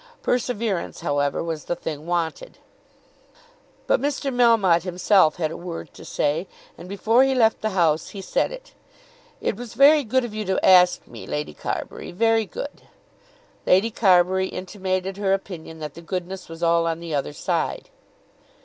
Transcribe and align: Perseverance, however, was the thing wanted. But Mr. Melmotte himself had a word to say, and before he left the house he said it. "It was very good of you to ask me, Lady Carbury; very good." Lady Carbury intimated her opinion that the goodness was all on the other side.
Perseverance, 0.23 1.01
however, 1.01 1.43
was 1.43 1.65
the 1.65 1.75
thing 1.75 2.07
wanted. 2.07 2.57
But 3.85 4.01
Mr. 4.01 4.33
Melmotte 4.33 4.81
himself 4.81 5.35
had 5.35 5.51
a 5.51 5.55
word 5.55 5.93
to 5.93 6.03
say, 6.03 6.47
and 6.75 6.89
before 6.89 7.23
he 7.23 7.35
left 7.35 7.61
the 7.61 7.69
house 7.77 8.09
he 8.09 8.19
said 8.19 8.51
it. 8.51 8.73
"It 9.41 9.55
was 9.55 9.75
very 9.75 10.03
good 10.03 10.25
of 10.25 10.33
you 10.33 10.43
to 10.45 10.65
ask 10.65 11.05
me, 11.05 11.27
Lady 11.27 11.53
Carbury; 11.53 12.11
very 12.11 12.47
good." 12.47 12.81
Lady 13.67 13.91
Carbury 13.91 14.47
intimated 14.47 15.17
her 15.17 15.33
opinion 15.35 15.77
that 15.81 15.93
the 15.93 16.01
goodness 16.01 16.49
was 16.49 16.63
all 16.63 16.87
on 16.87 16.99
the 16.99 17.13
other 17.13 17.31
side. 17.31 17.89